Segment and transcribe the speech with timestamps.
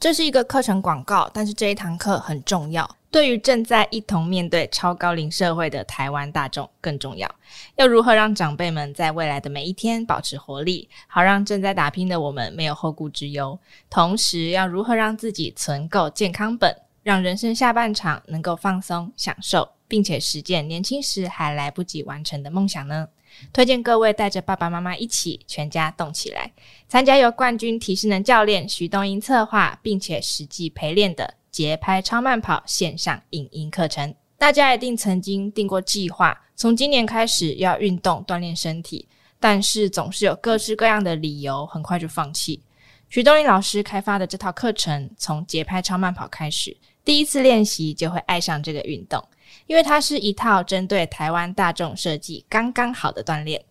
[0.00, 7.30] 这是一个课程广告，但是这一堂课很重要，对于正在一同面对超高龄社会的台湾大众更重要。
[7.76, 13.58] 要如何让长辈们在未来的每一天保持活力，好让正在打拼的我们没有后顾之忧？
[13.90, 23.06] 同时，要如何让自己存够健康本，让人生下半场能够放松享受，并且实践年轻时还来不及完成的梦想呢？
[23.52, 26.52] 推荐各位带着爸爸妈妈一起全家动起来，
[26.88, 34.14] 参加由冠军体适能教练徐东英策划并且实际陪练的节拍超慢跑线上影音课程。
[34.38, 39.06] 大家一定曾经定过计划，从今年开始要运动锻炼身体，
[39.38, 42.62] 但是总是有各式各样的理由，很快就放弃。
[43.08, 49.22] 徐东英老师开发的这套课程，从节拍超慢跑开始，第一次练习就会爱上这个运动。
[49.70, 53.64] 因为它是一套针对台湾大众设计刚刚好的锻炼。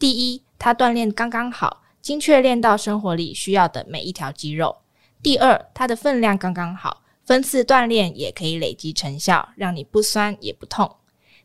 [0.00, 4.78] 第一，它锻炼刚刚好，精确练到生活里需要的每一条肌肉；
[5.22, 10.88] 第二，它的分量刚刚好，分次锻炼也可以累积成效，让你不酸也不痛；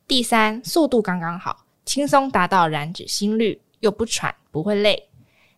[0.07, 4.95] 第三，速度刚刚好，轻松达到燃脂心率，又不喘不会累；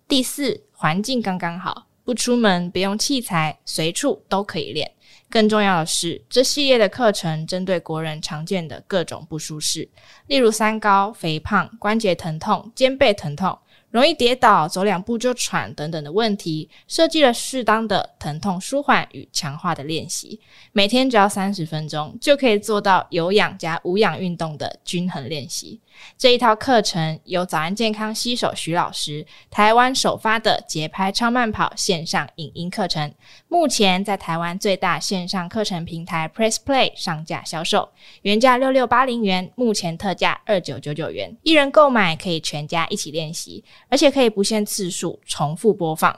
[0.09, 4.91] 第四，环境刚刚好，不出门不用器材，随处都可以练。
[5.29, 9.87] 更重要的是，这系列的课程针对国人常见的各种不舒适，
[10.27, 13.57] 例如三高、肥胖、关节疼痛、肩背疼痛。
[13.89, 20.39] 容易跌倒、走两步就喘等等的问题，设计了适当的疼痛舒缓与强化的练习，
[20.71, 25.77] 每天只要三十分钟，就可以做到有氧加无氧运动的均衡练习。
[26.17, 33.13] 这一套课程由早安健康携手徐老师，台湾首发的节拍超慢跑线上影音课程，
[33.47, 37.89] 目前在台湾最大线上课程平台 Press Play 上架销售，
[38.21, 43.63] 原价六六八零元，目前特价二九九九元，一人购买可以全家一起练习。
[43.89, 46.17] 而且可以不限次数重复播放。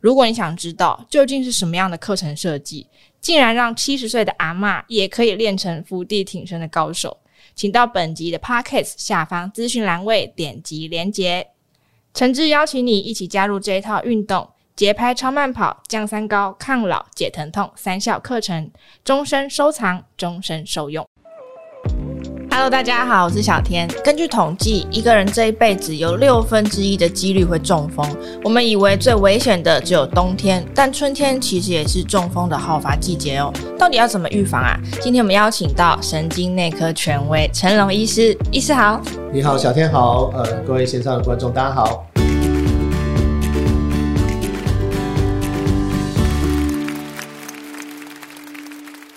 [0.00, 2.86] 如果你想知道究竟是什么样的课程设计，
[3.20, 7.14] 竟然让七十岁的阿嬷也可以练成伏地挺身的高手，
[7.60, 11.46] 请到本集的 Podcast 下方资讯栏位点击连结，
[12.14, 18.70] 诚挚邀请你一起加入这一套运动节拍超慢跑、降三高、抗老、解疼痛三效课程，
[19.04, 21.06] 终身收藏，终身受用。
[22.52, 23.88] Hello，大家好，我是小天。
[24.04, 28.04] 根据统计，一个人这一辈子有六分之一的几率会中风。
[28.42, 33.52] 我们以为最危险的只有冬天，但春天其实也是中风的好发季节哦。
[33.78, 34.76] 到底要怎么预防啊？
[35.00, 39.00] 今天我们邀请到神经内科权威陈龙医师，医师好。
[39.32, 40.30] 你好，小天好。
[40.34, 42.09] 呃，各位线上的观众，大家好。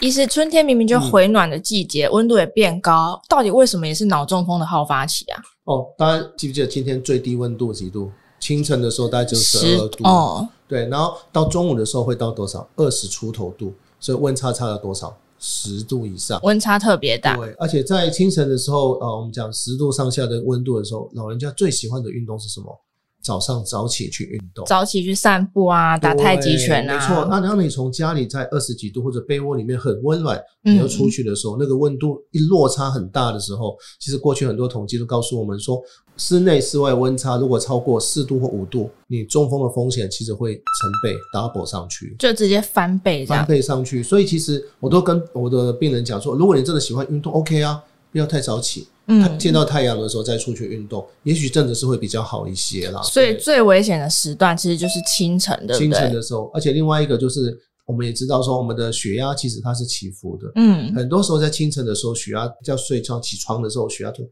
[0.04, 5.42] 其实春天明明就回暖的季节，温、嗯、度也变高，到底为什么也是脑中风的好发期啊？
[5.64, 8.12] 哦，大家记不记得今天最低温度几度？
[8.38, 12.68] 清晨的时候大概就十二度哦，对，然后到中午的时候会到多少？
[12.76, 15.16] 二十出头度，所以温差差了多少？
[15.40, 17.38] 十度以上，温差特别大。
[17.38, 22.78] 对，而且在清晨的时候，呃，我们讲十度上下的温度的时候，老人家最喜欢的运动是什么？
[23.24, 27.26] 早上早起去运动，早起去散步啊，打太极拳啊，没错。
[27.30, 35.82] 那然后你从家里在二十几度或者被窝里面很温暖，你要出去的时候，嗯、那个温度一落差很大的时候，其实过去很多统计都告诉我们说，
[36.18, 44.04] 室内室外温差如果超过四度或五度，你中风的风险其实会成倍 double 上去，就直接翻倍，翻倍上去。
[44.04, 47.82] 所以其实我都跟我的病人讲说，如果你真的喜欢运动，OK 啊，
[48.14, 48.88] 不要太早起。
[49.08, 53.02] 嗯，见到太阳的时候再出去运动，也许真的是会比较好一些啦。
[53.02, 56.50] 所以最危险的时段其实就是清晨的，清晨的时候。
[56.54, 57.54] 而且另外一个就是，
[57.86, 60.50] 我们也知道说，我们的血压其实它是起伏的。
[60.56, 64.24] 嗯，很多时候在清晨的时候，血压要睡觉起床的时候，血压就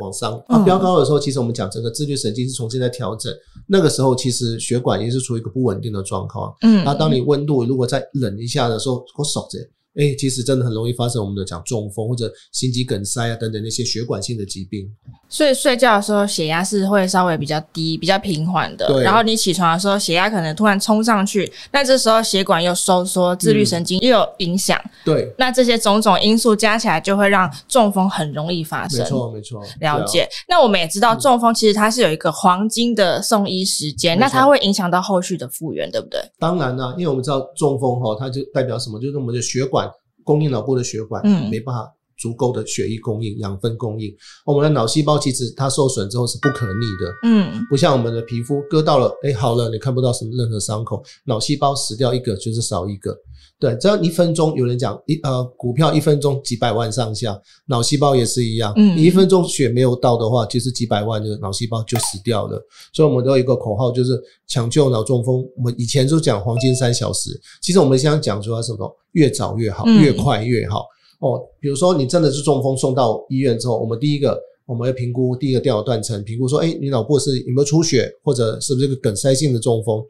[0.00, 0.36] 往上。
[0.48, 3.32] 啊，飙高的时候，其实我们讲整个自律神经是重新在调整。
[3.68, 6.52] 那个时候，其实血管也是处于一个不稳定的状况。
[6.62, 9.60] 嗯，那当你温度如果再冷一下的时候，我守着。
[9.94, 14.90] 哎、其实真的很容易发生我们的讲中风或者心肌梗塞啊等等那些血管性的疾病。
[15.32, 18.86] 所以睡觉的时候血压是会稍微比较低、比较平缓的。
[18.86, 19.02] 对。
[19.02, 24.78] 然后你起床的时候血压可能突然冲上去，那这时候血管又收缩，自律神经又有影响。
[25.06, 25.34] 对、嗯。
[25.38, 29.00] 那这些种种因素加起来，就会让中风很容易发生。
[29.00, 29.62] 没错，没错。
[29.80, 30.28] 了解。
[30.46, 36.20] 那我们也知道，中风其实它是有一个黄金的送医时间，那它会影响到后续的复原，对不对？
[36.38, 39.00] 当然啦、啊，因为我们知道中风哈，它就代表什么？
[39.00, 39.90] 就是我们的血管。
[40.24, 41.92] 供应脑部的血管，嗯，没办法
[42.22, 44.14] 足够的血液供应、养分供应。
[44.46, 51.02] 我们的脑细胞其实它受损之后是不可逆的，嗯，不像我们的皮肤割到了，哎，好了，你看不到什么任何伤口。
[51.24, 53.12] 脑细胞死掉一个就是少一个。
[53.58, 58.72] 对，只要一分钟，有人讲一呃，股票一分钟几百万上下，脑细胞也是一样。
[58.76, 62.60] 嗯，你一分钟血没有到的话，其实几百万的脑细胞就死掉了。
[62.92, 65.44] 所以我们都有一个口号，就是抢救脑中风。
[65.56, 68.96] 我们以前就讲黄金三小时，其实我们现在讲说什么？
[69.12, 70.80] 越早越好，越快越好。
[70.80, 70.88] 嗯、
[71.22, 74.38] 哦，比如说你真的是中风送到医院之后，我们第一个。
[74.64, 80.00] 我们要评估第一个电脑断层，评估说，哎，你脑部是有没有出血，或者是不是一个梗塞性的中风？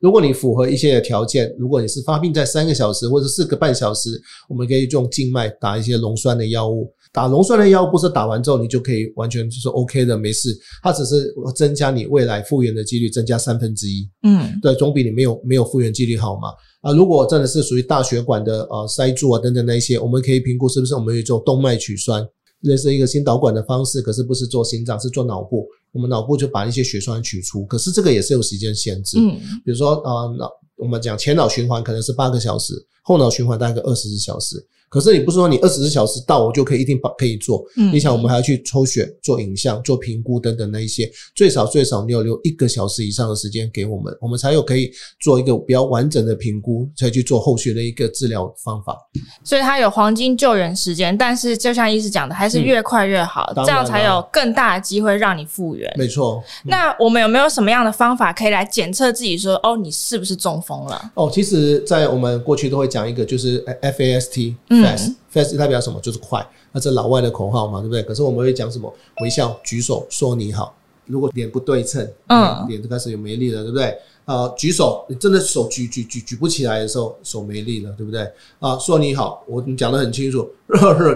[0.00, 6.92] 如果你符合一些条件，如果你是发病在三个小时或者四个半小时，我们可以用静脉打一些溶栓的药物。
[7.12, 14.08] 打溶栓的药物不是打完之后你就可以完全就是 OK 的，没事，它只是增加你未来复原的几率增加三分之一。
[14.22, 16.48] 嗯，对，总比你没有没有复原几率好嘛。
[16.82, 22.26] 啊，如果真的是属于大血管的呃塞住啊等等那一些，我们可以评估是不是我们有做动脉取栓。
[22.60, 25.66] 类似一个心导管的方式，可是不是做心脏，是做脑部。
[25.92, 29.18] 我们脑部就把一些血栓取出，可是这个也是有时间限制。
[29.18, 29.34] 嗯，
[29.64, 34.56] 比如说啊，脑、呃、我们讲前脑循环可能是八个小时，后脑循环大概二十四小时。
[34.90, 44.90] 可是你不是说你二十四小时到我就可以一定把可以做，嗯，你想我们还要去抽血、做影像、做评估等等那一些，最少最少你要留一个小时以上的时间给我们，我们才有可以
[45.20, 48.98] 做一个比较完整的评估，才去做后续的一个治疗方法。
[49.44, 55.88] 所以它有黄金救援时间，但是就像医师讲的，还是越快越好，嗯，这样才有更大的机会让你复原。
[55.96, 56.42] 没错。
[56.64, 61.12] 那我们有没有什么样的方法可以来检测自己说，哦，你是不是中风了？
[61.14, 64.79] 哦，其实，在我们过去都会讲一个，就是 FAST，嗯。
[64.82, 66.00] Fast fast 代表什么？
[66.00, 66.44] 就是快。
[66.72, 68.02] 那这老外的口号嘛，对不对？
[68.02, 68.92] 可是我们会讲什么？
[69.22, 70.74] 微笑、举手、说你好。
[71.06, 73.96] 如果脸不对称，嗯，脸就开始有没力了，对不对？
[74.24, 78.30] 啊，举手，你真的手举举举举不起来的时候，手没力了，对不对？
[78.60, 80.48] 啊，说你好，我你讲的很清楚，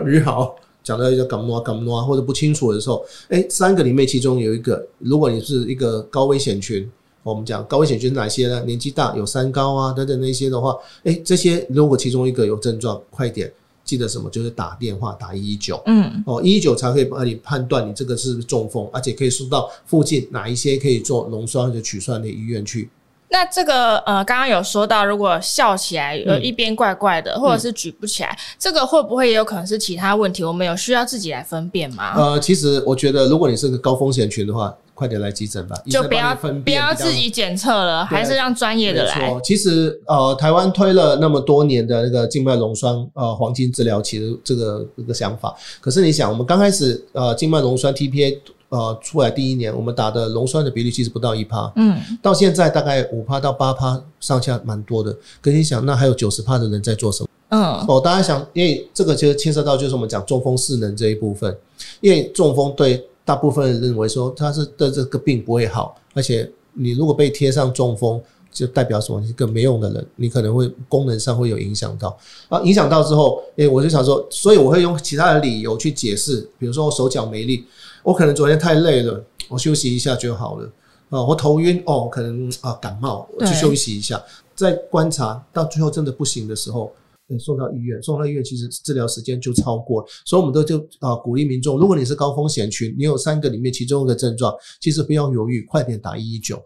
[0.05, 6.91] 你好，讲的要干嘛干嘛，或者不清楚的时候，诶，三个里面其中有一个，如果你是一个高危险群。
[7.25, 8.63] 我们讲高危险群是哪些呢？
[8.65, 13.51] 年纪大、有三高啊等等那些的话，诶，这些如果其中一个有症状，快点
[13.83, 14.29] 记得什么？
[14.31, 22.91] 就是打电话打一一九，嗯，哦，一一九才可以帮你判断你这个是不是中风，而且可以送到附近哪一些可以做溶栓或者取栓的医院去。
[23.31, 30.45] 那这个呃，刚刚有说到，如果笑起来有一边怪怪的，嗯、或者是举不起来，嗯，这个会不会也有可能是其他问题？
[30.45, 32.15] 我们有需要自己来分辨吗？
[32.17, 39.39] 呃，其实我觉得，如果你是个高风险群的话，快点来急诊吧，就不要不要自己检测了，还是让专业的来。
[39.43, 48.39] 其实呃，台湾推了那么多年的那个静脉溶栓呃黄金治疗其实这个这个想法，可是你想，我们刚开始呃静脉溶栓 TPA。
[48.71, 55.17] 呃，出来第一年，我们打的溶栓的比例其实不到一趴，嗯，到现在大概五趴到八趴上下，蛮多的。
[55.41, 57.29] 可你想，那还有九十趴的人在做什么？
[57.51, 61.57] 嗯，哦，大家想，因为这个其实牵涉到就是我们讲中风势能这一部分，
[62.01, 68.21] 因为中风对大部分人认为说他是的这个病不会好，而且你如果被贴上中风，
[68.53, 69.21] 就代表什么？
[69.23, 72.17] 一个没用的人，你可能会功能上会有影响到
[72.49, 77.65] 啊，影响到之后，诶，我就想说，所以我会用其他的理由去解释，比如说我手脚没力。
[78.03, 80.71] 我可能昨天太累了，我休息一下就好了。
[81.09, 84.23] 啊，我头晕哦，可能啊感冒，我去休息一下，
[84.55, 86.93] 再观察到最后真的不行的时候，
[87.39, 88.03] 送到医院。
[88.03, 96.63] 送到医院其实治疗时间就超过了，所以我们都就啊鼓励民众，如果你是高风险群，你有三个里面其中一个症状，其实不要犹豫，快点打一一九。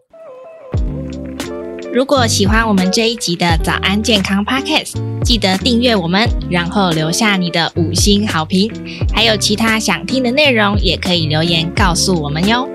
[1.91, 8.71] 如果喜欢我们这一集的早安健康 Podcast，记得订阅我们，然后留下你的五星好评。
[9.11, 12.69] 还有其他想听的内容，也可以留言告诉我们哟。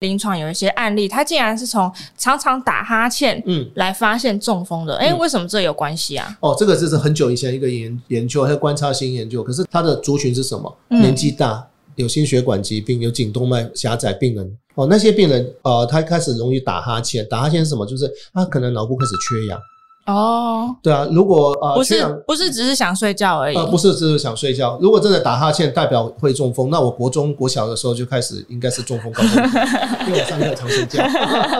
[0.00, 4.96] 临床有一些案例，他竟然是从常常打哈欠，嗯，来发现中风的。
[4.96, 6.36] 哎、嗯，为什么这有关系啊？
[6.40, 9.42] 哦，这个就是很久以前一个研研究，还有观察性研究。
[9.42, 10.76] 可是他的族群是什么？
[10.90, 11.66] 嗯、年纪大。
[11.96, 17.26] 有心血管疾病、有颈动脉狭窄病人哦，那些病人呃，他开始容易打哈欠。
[17.28, 17.84] 打哈欠是什么？
[17.84, 19.60] 就是他可能脑部开始缺氧。
[20.08, 24.78] 哦，对啊，如果呃不是不是只是想睡觉而已，呃，不是只是想睡觉。
[24.80, 29.44] 如果真的打哈欠代表会中风，那我国中国小的时候就开始应该是中风高峰，
[30.08, 31.02] 因为我上课常睡觉。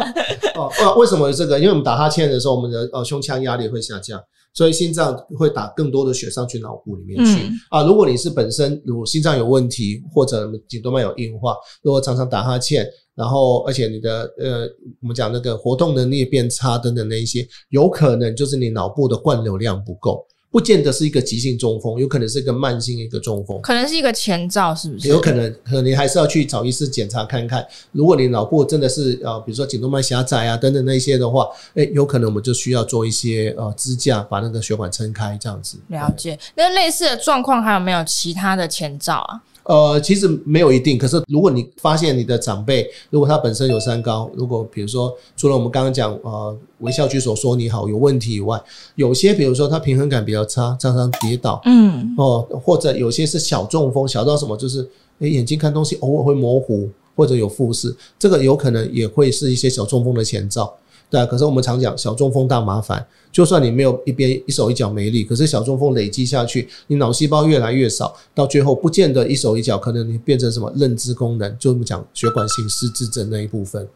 [0.57, 1.59] 哦，呃，为什么有这个？
[1.59, 4.19] 因为我们打哈欠的时候，我们的呃胸腔压力会下降。
[4.55, 7.83] 所以心脏会打更多的血上去脑部里面去、嗯、啊。
[7.85, 12.85] 如果你是本身如果心脏有问题，或者颈动脉有硬化，如果常常打哈欠，
[13.19, 14.69] 然后而且你的呃，
[15.03, 20.25] 我们讲那个活动能力变差等等那一些，有可能就是你脑部的灌流量不够。
[20.51, 25.07] 不见得是一个急性中风，有可能是一个慢性一个中风，可能是一个前兆，是不是？
[25.07, 27.65] 有可能，可能你还是要去找医师检查看看。
[27.93, 35.77] 如果你脑部真的是呃，比如说颈动脉狭窄啊等等那些的话，诶，有可能我们就需要做一些呃支架，把那个血管撑开这样子。
[35.89, 36.39] 了解。
[36.55, 39.43] 那类似的状况还有没有其他的前兆啊？
[39.69, 40.97] 呃，其实没有一定。
[40.97, 48.59] 可是如果你发现你的长辈，如果他本身有三高，如果比如说除了我们刚刚讲呃微笑举手说你好有问题以外，
[48.95, 60.75] 有些比如说他平衡感比较差，常常跌倒，嗯，哦，或者有些是小中风，小到什么就是诶眼睛看东西偶尔会模糊，或者有复视，这个有可能也会是一些小中风的前兆。
[61.11, 73.89] 对啊，可是我们常讲小中风大麻烦，就算你没有一边一手一脚没力，可是小中风累积下去，你脑细胞越来越少，到最后不见得一手一脚，可能你变成什么认知功能，就我们讲血管性失智症那一部分。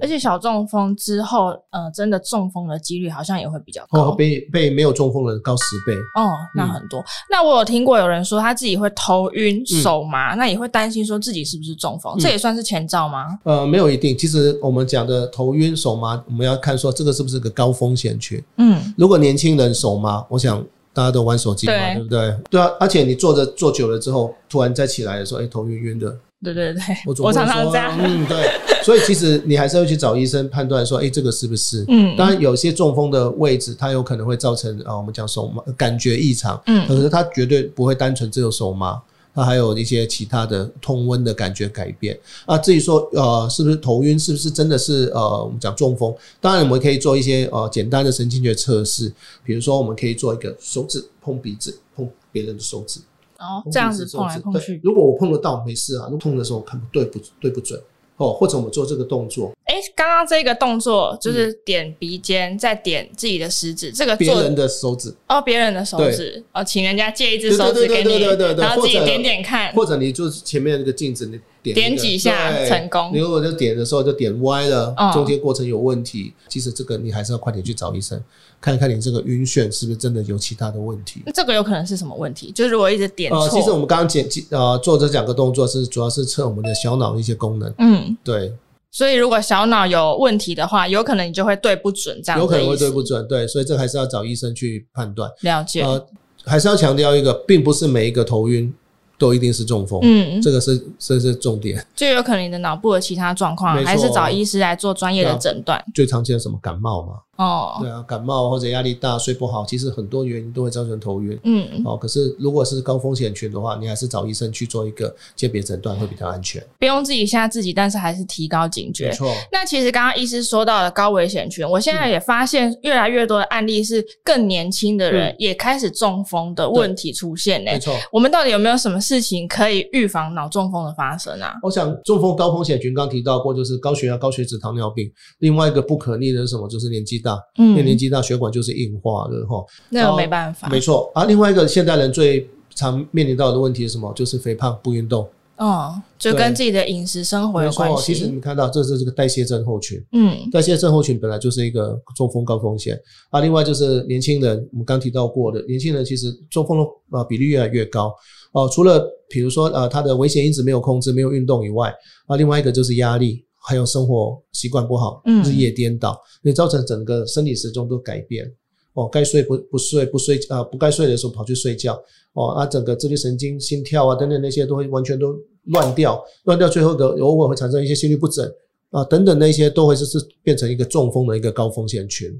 [0.00, 5.94] 而且小中风之后，呃，真的中风的几率好像也会比较高，哦、比比没有中风的人高十倍。
[6.14, 7.00] 哦，那很多。
[7.00, 13.38] 嗯、那我有听过有人说他自己会头晕、手麻，嗯、那也会担心说自己是不是中风，嗯、这也算是前兆吗？
[13.44, 14.16] 呃，没有一定。
[14.16, 18.42] 其实我们讲的头晕、手麻，我们要看说这个是不是个高风险群。
[18.58, 22.36] 嗯，如果年轻人手麻，我想大家都玩手机嘛，对，对不对？
[22.50, 26.16] 对啊，而且你坐着坐久了之后，突然再起来的时候，哎，头晕晕的。
[26.44, 27.98] 对对对，我，我常常这样。
[27.98, 28.46] 嗯，对，
[28.84, 31.84] 所以其实你还是要去找医生判断说，哎，这个是不是？
[31.88, 36.62] 嗯，当然有些中风的位置，它有可能会造成啊，我们讲手麻感觉异常。
[36.66, 39.00] 嗯，可是它绝对不会单纯只有手麻，
[39.34, 42.16] 它还有一些其他的痛温的感觉改变。
[42.44, 46.14] 啊，至于说呃，是不是头晕，是不是真的是呃，我们讲中风？
[46.38, 49.10] 当然我们可以做一些呃简单的神经学测试，
[49.42, 53.00] 比如说我们可以做一个手指碰鼻子，碰别人的手指。
[53.38, 57.80] 哦，这样子碰来碰去，如果我碰得到没事啊，如果碰的时候看不对不对不准
[58.16, 68.22] 哦，或者我们做这个动作，哎，刚刚这个动作就是点鼻尖，嗯、再点自己的食指，这个做别人的手指哦，别人的手指哦，请人家借一只手指给你，
[68.58, 71.38] 然后自己点点看，或者，或者你就是前面那个镜子你。
[71.74, 73.10] 点几下成功。
[73.12, 78.22] 你如果就点的时候就点歪了，中间过程有问题，其实这个你还是要快点去找医生，
[78.60, 81.22] 看一看你这个晕眩是不是真的有其他的问题。
[81.34, 82.52] 这个有可能是什么问题？
[82.52, 83.40] 就是如果一直点错。
[83.40, 87.72] 呃，其实我们刚刚讲呃做这两个动作是主要是测我们的小脑的一些功能。
[87.78, 88.52] 嗯，对。
[88.90, 92.40] 所以如果小脑有问题的话，有可能你就会对不准这样。
[92.40, 95.30] 有可能会对不准，对，所以这还是要找医生去判断。
[95.42, 95.82] 了解。
[95.82, 96.06] 呃，
[96.46, 98.72] 还是要强调一个，并不是每一个头晕。
[99.18, 105.82] 都一定是中风，嗯，这个是这是重点，就有可能你的脑部的其他状况，还是找医师来做专业的诊断。
[105.94, 107.14] 最常见的什么感冒嘛？
[107.36, 111.38] 哦，对啊，感冒或者压力大、睡不好，其实很多原因都会造成头晕。
[111.44, 116.62] 嗯，哦，可是如果是高风险群的话，你还是找医生去做一个鉴别诊断会比较安全。
[116.78, 119.08] 不用自己吓自己，但是还是提高警觉。
[119.08, 119.32] 没错。
[119.52, 127.70] 那其实刚刚医师说到的高危险群，我现在也发现越来越多的案例是更年轻的人也开始中风的问题出现呢。
[127.72, 127.94] 没错。
[128.12, 131.52] 我们到底有没有什么事情可以预防脑中风的发生啊？
[131.62, 135.10] 我想中风高风险群刚提到过，就是高血压、高血脂、糖尿病。
[135.40, 136.66] 另外一个不可逆的是什么？
[136.68, 137.36] 就是年纪大。
[137.58, 137.70] 嗯。
[137.70, 139.64] 因为年纪大，血管就是硬化了哈。
[139.90, 140.68] 那个没办法。
[140.68, 144.12] 没错啊，另外一个现代人最常面临到的问题是什么？
[144.14, 145.28] 就是肥胖不运动。
[145.58, 148.12] 哦，就跟自己的饮食生活有关系。
[148.12, 149.98] 其实你们看到，这是这个代谢症候群。
[150.12, 152.94] 嗯，代谢症候群本来就是一个中风高风险
[153.30, 153.40] 啊。
[153.40, 156.84] 另外就是年轻人，我们刚提到过的，年轻人其实中风的
[157.18, 158.12] 啊比例越来越高
[158.52, 158.68] 哦。
[158.70, 161.90] 除了比如说呃他的危险因子没有控制、没有运动以外
[162.26, 168.48] 啊，另外一个就是压力，还有生活习惯不好，日夜颠倒，你造成整个生理时钟都改变。
[168.94, 172.00] 哦，该睡不不睡，不睡啊，不该睡的时候跑去睡觉。
[172.34, 178.48] 哦，啊，整个自律神经、心跳啊等等那些都会完全都乱掉，乱掉，最后的偶尔会产生一些心律不整
[178.90, 182.30] 啊等等那些都会是是变成一个中风的一个高风险群。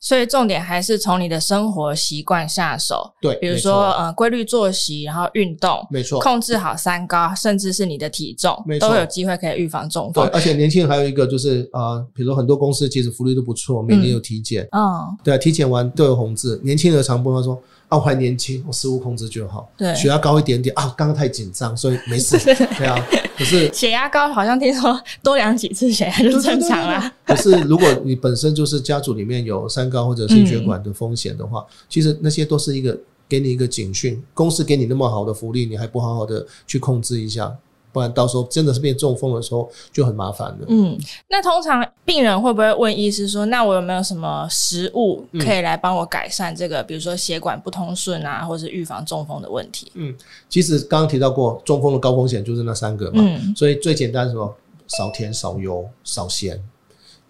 [0.00, 10.26] 所以重点还是从你的生活习惯下手，对，比如说呃规律作息，然后运动，没错，控制好三高，甚至是你的体重，没错，都有机会可以预防中风。
[10.26, 16.60] 对，而且年轻人还有一个就是啊、呃，比如说很多公司其实福利都不错，每年有体检，嗯，对，体检完都有红字。
[16.64, 17.60] 年轻人常不他说。
[17.90, 19.70] 啊，我还年轻，我食物控制就好。
[19.76, 22.38] 对，血压高一点点啊，刚刚太紧张，所以没事。
[22.78, 22.96] 对啊，
[23.36, 27.12] 可是血压高，好像听说多量几次血压就正常啦。
[27.26, 32.96] 可是如果你本身就是家族里面有三高或者心血管的风险的话，嗯、其实那些都是一个
[33.28, 34.22] 给你一个警讯。
[34.32, 37.52] 公司给你那么好的福利，你还不好好的去控制一下。
[37.92, 40.58] 不然到时候真的是变中风的时候就很麻烦了。
[40.68, 49.90] 嗯，那通常病人会不会问医师说，那我有没有什么食物可以来帮我改善这个，嗯、比如说血管不通顺啊，或是预防中风的问题？
[49.94, 50.14] 嗯，
[50.48, 53.22] 其实刚刚提到过，中风的高风险就是那三个嘛。
[53.24, 54.54] 嗯，所以最简单是什么？
[54.88, 56.60] 少甜、少油、少咸。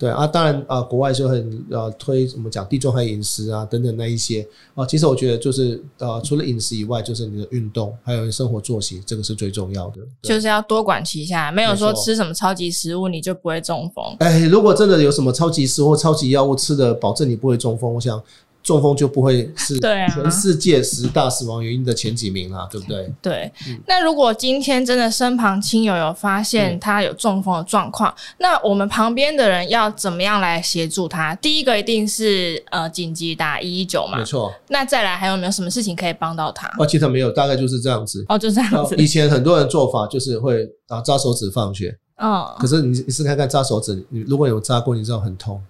[0.01, 9.97] 对啊，当然啊，国外就很呃推怎么讲地中海饮食啊等等那一些啊，其实我觉得就是呃除了饮食以外，就是你的运动还有生活作息，这个是最重要的。
[10.23, 14.03] 就是要多管齐下，没有说吃什么超级食物你就不会中风。
[14.21, 18.19] 哎，如果真的有什么超级食物、超级药物吃的保证你不会中风，我想
[18.63, 23.13] 中风就不会是全世界十大死亡原因的前几名啦，对不对？
[23.23, 23.53] 对。
[23.87, 31.35] 那如果今天真的身旁亲友有发现他有中风的状况，那我们旁边的人要怎么样来协助他？
[31.37, 34.53] 第一个一定是呃紧急打一一九嘛，没错。
[34.69, 36.71] 那再来还有没有什么事情可以帮到他？
[36.79, 38.25] 哦，其实没有，大概就是这样子。
[38.29, 38.95] 哦，就这样子。
[38.97, 42.55] 以前很多人做法就是会啊扎手指放血，哦。
[42.59, 45.61] 可是你你试看看扎手指，你如果有扎过，你知道很痛。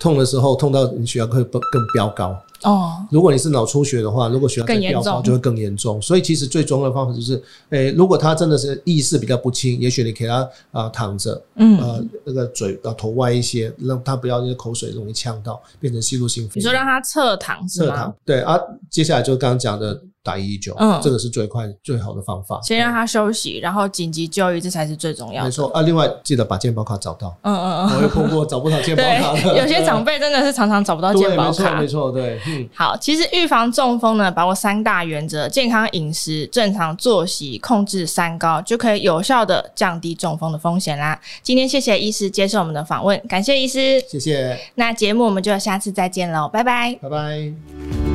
[0.00, 2.36] 痛的时候，痛到你血压会更更飙高。
[2.64, 3.04] 哦。
[3.10, 6.00] 如果你是脑出血的话，如果血压再飙高，就会更严重。
[6.00, 7.34] 所以其实最重要的方法就是，
[7.70, 10.36] 诶、欸，如果他真的是意识比较不清，也许你给他
[10.72, 16.60] 啊、呃、躺着，嗯，呃，那个嘴啊头歪一些，让他不要那个口水容易呛到，变成吸入性肺炎。
[16.60, 17.86] 你说让他侧躺是吗？
[17.86, 18.58] 侧躺，对啊。
[18.88, 20.00] 接下来就刚刚讲的。
[20.22, 22.60] 打一一九，嗯，这个是最快最好的方法。
[22.62, 25.48] 先让他休息，然后紧急就医，这才是最重要的。
[25.48, 27.34] 没错啊，另外记得把健保卡找到。
[27.40, 31.80] 嗯嗯嗯，我有碰过找不到健保卡的，有些长辈真的是常常找不到健保卡。
[31.80, 32.38] 没错没错，对。
[32.50, 41.18] 嗯，好，其实预防中风呢，包括三大原则：健康饮食、正常作息、控制三高，就可以有效的降低中风的风险啦。
[41.42, 44.58] 今天谢谢医师接受我们的访问，感谢医师，谢谢。
[44.74, 48.09] 那节目我们就下次再见喽，拜拜，拜拜。